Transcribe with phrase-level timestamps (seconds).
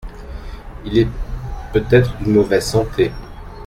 [0.83, 1.07] Il est
[1.73, 3.11] peut-être d’une mauvaise santé?